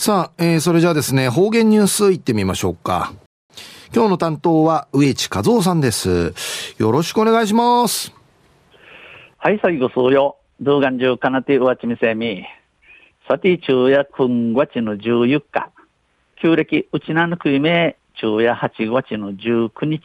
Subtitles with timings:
[0.00, 3.12] さあ、えー、それじゃあですね、方言ニュースいってみましょうか。
[3.92, 6.32] 今日の担当は植地和夫さんです。
[6.78, 8.14] よろしくお願いします。
[9.38, 10.36] はい、最後そうよ。
[10.60, 12.44] 動画中かなてうわちみせみ。
[13.26, 15.72] さて、昼夜9月の14日。
[16.40, 20.00] 旧暦うちなぬくいめ、昼夜8月の19日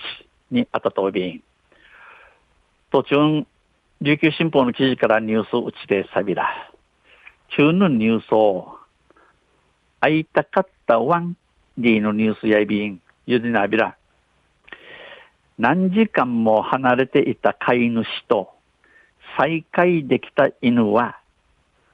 [0.49, 1.43] にあたとびん。
[2.91, 3.45] 途中、
[4.01, 6.49] 琉球新報の記事からニュースうちでさびら。
[7.55, 8.79] 中のニュースを、
[10.03, 11.37] 会いたかったワン、
[11.77, 12.99] リーのニュースやびん。
[13.25, 13.95] ゆでなびら。
[15.57, 18.49] 何時間も離れていた飼い主と
[19.37, 21.17] 再会できた犬は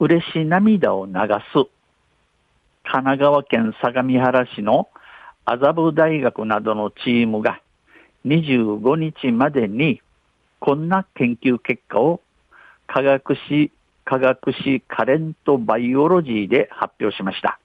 [0.00, 1.18] 嬉し涙を流す。
[2.82, 4.88] 神奈川県相模原市の
[5.44, 7.60] 麻布大学などのチームが
[8.26, 10.02] 25日までに
[10.58, 12.20] こんな研究結果を
[12.88, 13.70] 科学史、
[14.04, 17.59] 科学史カレントバイオロジーで発表しました。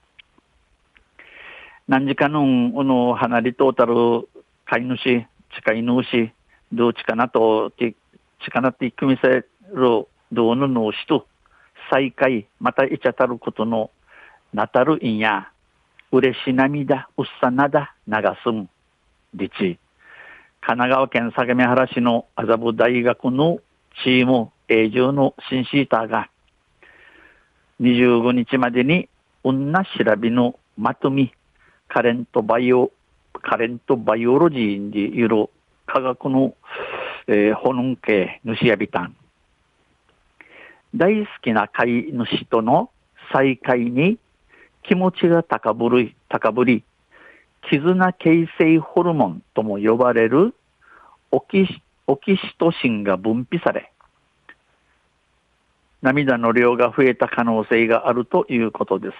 [1.88, 3.94] 何時間の、の、離れとたる
[4.64, 5.24] 飼い主、
[5.54, 6.32] 近い主、
[6.72, 7.94] どうちかなと、ち
[8.50, 9.46] かなっていくみせる、
[10.32, 11.28] どうののしと、
[11.88, 13.92] 再会、またいちゃたることの、
[14.52, 15.48] なたるいんや、
[16.10, 18.68] うれし涙、うっさなだ、流すん、
[19.34, 19.78] りち。
[20.60, 23.60] 神奈川県相模原市の麻布大学の
[24.02, 26.28] チーム永住のシンシーターが、
[27.80, 29.08] 25日までに、
[29.44, 31.32] 女調べのまとみ、
[31.96, 32.92] カレントバイオ、
[33.40, 35.48] カレントバイオロジーによる
[35.86, 36.54] 科学の、
[37.26, 39.16] えー、ホヌン系主やびたん。
[40.94, 42.90] 大好きな飼い主との
[43.32, 44.18] 再会に
[44.82, 46.84] 気持ちが高ぶり、高ぶり、
[47.70, 50.54] 絆形成ホルモンとも呼ばれる
[51.30, 51.66] オキ
[52.06, 53.90] オキシトシンが分泌され、
[56.02, 59.14] 涙の量が増えた可能性があるということです。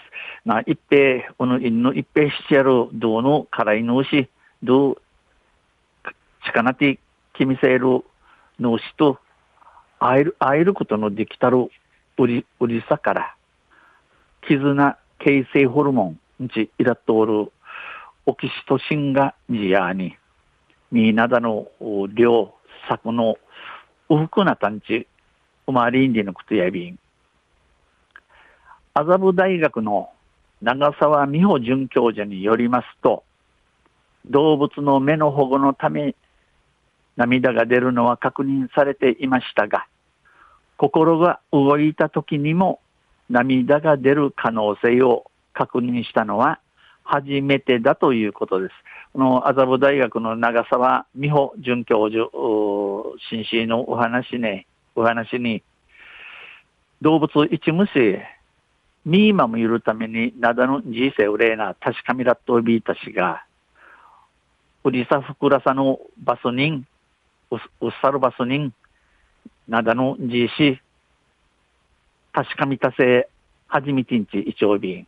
[0.45, 4.29] な、一平、うぬ、いんの一平しちゃる、どうの、からいのうし、
[4.63, 5.03] どう、
[6.45, 6.99] ちかなて、
[7.35, 8.05] きみせる、
[8.61, 9.19] のしと、
[9.99, 11.69] 会える、会えることのできたる、
[12.19, 13.35] うり、うりさから、
[14.47, 17.53] 絆、形成ホルモン、んち、いらっとおる、
[18.27, 20.17] オキシトシンが、じやに、
[20.93, 21.67] みなだの、
[22.13, 22.55] 量、
[22.89, 23.37] 作の、
[24.09, 25.07] うふくなたんち、
[25.67, 26.99] おまりんでのことやびん。
[28.95, 30.11] 麻布大学の
[30.63, 33.25] 長沢美穂准教授によりますと、
[34.31, 36.15] 動物の目の保護のため
[37.17, 39.87] 涙が出るのは確認されていましたが、
[40.77, 42.81] 心が動いた時にも
[43.29, 46.61] 涙が出る可能性を確認したのは
[47.03, 48.75] 初めてだということです。
[49.13, 52.29] この麻布大学の長沢美穂准教授、
[53.31, 54.67] 新進のお話ね、
[54.97, 55.63] お話に、
[57.03, 58.19] 動物一無視、
[59.05, 63.45] ミーマもいるために、なだの人生うれいな、確かみらっとおびいたしが、
[64.83, 66.87] うりさふくらさのバスニン、
[67.51, 67.59] うっ
[68.03, 68.75] さるバスニン、
[69.69, 70.81] なだのじし、
[72.33, 73.29] 確かみたせ、
[73.69, 75.07] はじみてんち、いちょうびん。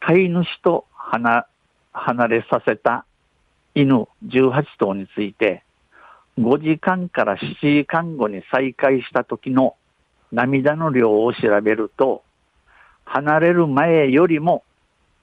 [0.00, 1.46] 飼い主と離
[1.92, 3.04] 離れさせた
[3.74, 5.62] 犬18頭について、
[6.38, 9.74] 5時間から7時間後に再開した時の
[10.30, 12.22] 涙の量を調べると、
[13.04, 14.62] 離れる前よりも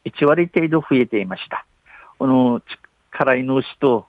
[0.04, 1.66] 1割程度増えていました。
[2.20, 2.62] この、
[3.12, 4.08] 辛いの牛と、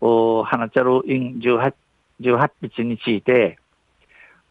[0.00, 1.74] 花茶ャイン18、
[2.22, 3.58] 18日について、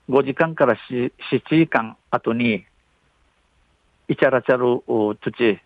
[0.10, 2.66] 5時間から7時間後に、
[4.08, 4.82] イチャラチャル
[5.18, 5.60] 土、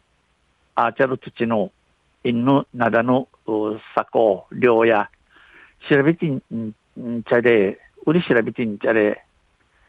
[0.73, 1.71] アーチャル土の
[2.23, 5.11] インの灘の砂膏、量や
[5.89, 6.41] 調べてん
[7.23, 9.23] ちゃで、売り調べてんちゃで、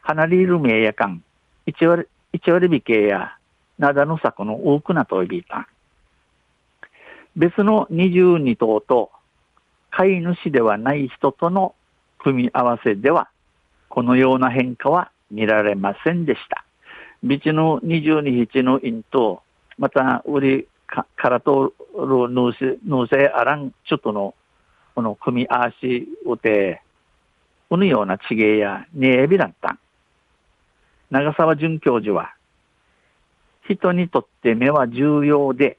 [0.01, 1.23] 離れる名やかん、
[1.65, 3.37] 一割、一割引けや、
[3.79, 5.67] 灘の柵の多くなといびいた。
[7.35, 9.11] 別の22頭と、
[9.91, 11.75] 飼い主ではない人との
[12.19, 13.29] 組み合わせでは、
[13.89, 16.65] このような変化は見られませんでした。
[17.23, 19.41] ビチの22匹のインと、
[19.77, 24.35] また、売りからとるヌーセあらんちょっとの
[24.95, 26.81] この組み合わしをて、
[27.69, 29.77] このような地芸やねえびらった。
[31.09, 32.33] 長沢准教授は、
[33.67, 35.77] 人にとって目は重要で、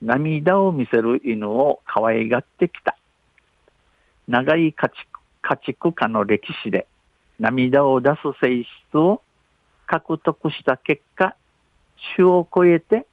[0.00, 2.96] 涙を見せる犬を可愛がってきた。
[4.28, 6.86] 長い家畜家畜化の歴史で
[7.40, 9.22] 涙を出す性質を
[9.86, 11.34] 獲得した結果、
[12.14, 13.06] 種を超えて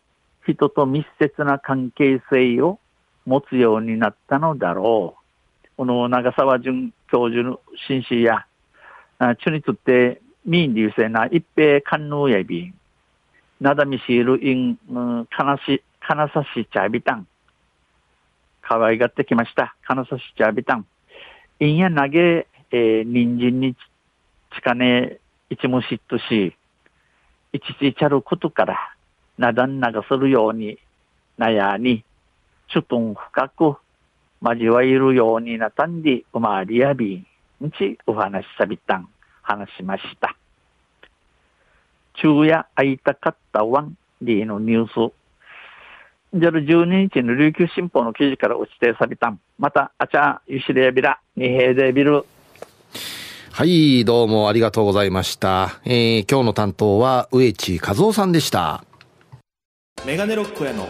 [0.46, 2.80] 人と密接な関係性を
[3.26, 5.68] 持つようになったのだろう。
[5.78, 8.46] この長沢淳教授の紳士や、
[9.20, 12.74] 中にとって民流性な一平官能やび、
[13.60, 17.28] なだみしるいん、うん、かなし、かなさしちゃびたん。
[18.62, 19.76] 可愛がってきました。
[19.86, 20.86] かなさしちゃびたん。
[21.60, 23.76] いんや投げ、えー、人参に
[24.56, 25.20] ちかね、
[25.50, 26.56] 一もしっとし、
[27.54, 28.78] いちちちゃることから、
[29.38, 30.78] なだん流するように、
[31.38, 32.04] なやに、
[32.76, 33.78] ちょっと深く
[34.42, 37.26] 交わいるようになったんで、うまりやび
[37.64, 39.08] んちお話しさびたん、
[39.42, 40.36] 話しました。
[42.16, 45.14] 昼夜会いたかったワンリーのニュース。
[46.34, 49.40] じゃる12日の琉球新報の記事から落ちてさびたん。
[49.58, 52.26] また、あちゃ、ゆしれやびら、にへいでびる。
[53.54, 55.80] はい、どうもありがとうございました。
[55.86, 58.84] えー、今日の担当は植地和夫さんでした。
[60.06, 60.90] メガネロックへの